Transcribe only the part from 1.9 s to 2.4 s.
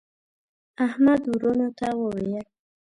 وویل: